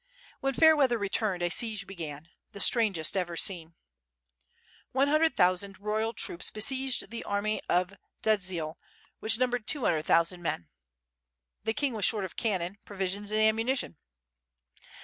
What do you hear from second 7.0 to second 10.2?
the army of Dziedzial which numbered two hundred